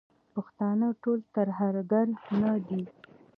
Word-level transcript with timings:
پښتانه 0.33 0.87
ټول 1.03 1.19
ترهګر 1.35 2.05
نه 2.41 2.53
دي. 2.67 2.83